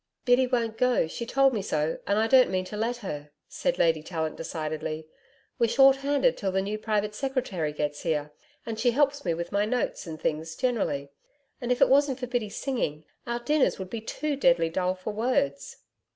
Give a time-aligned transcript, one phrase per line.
[0.25, 3.77] 'Biddy won't go, she told me so, and I don't mean to let her,' said
[3.77, 5.05] Lady Tallant decidedly.
[5.59, 8.31] 'We're short handed till the new Private Secretary gets here,
[8.65, 11.11] and she helps me with my notes and things generally.
[11.61, 15.13] And if it wasn't for Biddy's singing, our dinners would be too deadly dull for
[15.13, 15.77] words.'